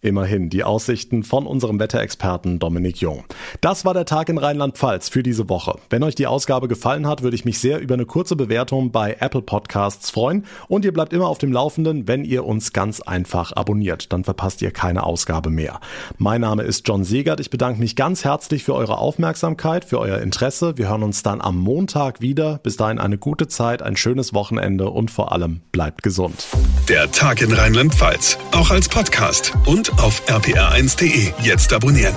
Immerhin 0.03 0.49
die 0.49 0.65
Aussichten 0.65 1.25
von 1.25 1.47
unserem 1.47 1.79
Wetterexperten 1.79 2.59
Dominik 2.59 3.03
Jung. 3.03 3.25
Das 3.61 3.85
war 3.85 3.93
der 3.93 4.07
Tag 4.07 4.31
in 4.31 4.39
Rheinland-Pfalz 4.39 5.11
für 5.11 5.23
diese 5.23 5.51
Woche. 5.51 5.77
Wenn 5.91 6.03
euch 6.03 6.15
die 6.15 6.27
Ausgabe 6.27 6.69
gefallen 6.69 7.07
hat, 7.07 7.23
würde 7.23 7.35
ich 7.35 7.45
mich 7.45 7.59
sehr 7.59 7.81
über 7.81 7.95
eine 7.95 8.07
kurze 8.07 8.35
Bewertung 8.35 8.93
bei 8.93 9.19
Apple 9.21 9.43
Podcasts 9.43 10.09
freuen. 10.09 10.47
Und 10.69 10.87
ihr 10.87 10.95
bleibt 10.95 11.13
immer 11.13 11.29
auf 11.29 11.37
dem 11.37 11.53
Laufenden, 11.53 12.09
wenn 12.09 12.25
ihr 12.25 12.47
uns 12.47 12.73
ganz 12.73 13.03
einfach 13.03 13.53
abonniert. 13.53 14.11
Dann 14.11 14.25
verpasst 14.25 14.63
ihr 14.63 14.71
keine 14.71 15.03
Ausgabe 15.03 15.51
mehr. 15.51 15.81
Mein 16.17 16.41
Name 16.41 16.63
ist 16.63 16.89
John 16.89 17.05
Segert. 17.05 17.39
Ich 17.39 17.51
bedanke 17.51 17.79
mich 17.79 17.95
ganz 17.95 18.25
herzlich 18.25 18.65
für 18.65 18.75
eure 18.75 18.97
Aufmerksamkeit, 18.97 19.85
für 19.85 19.99
euer 19.99 20.21
Interesse. 20.21 20.79
Wir 20.79 20.89
hören 20.89 21.03
uns 21.03 21.23
dann 21.23 21.43
am 21.43 21.59
Montag 21.59 22.23
wieder. 22.23 22.59
Bis 22.63 22.79
dahin 22.79 22.99
eine 22.99 23.19
gute 23.19 23.49
Zeit, 23.49 23.83
ein 23.83 23.97
schönes 23.97 24.33
Wochenende 24.33 24.89
und 24.89 25.11
vor 25.11 25.33
allem 25.33 25.61
bleibt 25.73 26.03
gesund. 26.03 26.47
Der 26.89 27.11
Tag 27.13 27.43
in 27.43 27.53
Rheinland-Pfalz, 27.53 28.39
auch 28.53 28.71
als 28.71 28.89
Podcast 28.89 29.53
und 29.67 29.90
auf 29.99 30.23
rpr1.de. 30.29 31.33
Jetzt 31.43 31.73
abonnieren. 31.73 32.15